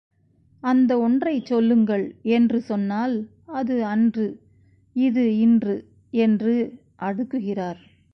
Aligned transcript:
அந்த 0.63 0.99
ஒன்றைச் 0.99 1.45
சொல்லுங்கள் 1.45 2.15
என்று 2.21 2.61
சொன்னால், 2.61 3.15
அது 3.45 3.85
அன்று 3.85 4.27
இது 4.95 5.37
இன்று 5.37 5.75
என்று 6.13 6.55
அடுக்குகிறார். 6.99 7.81